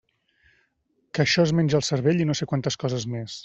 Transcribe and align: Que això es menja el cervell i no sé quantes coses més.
Que 1.17 1.21
això 1.23 1.45
es 1.49 1.55
menja 1.59 1.79
el 1.81 1.87
cervell 1.91 2.25
i 2.25 2.27
no 2.31 2.37
sé 2.41 2.49
quantes 2.53 2.83
coses 2.85 3.07
més. 3.17 3.39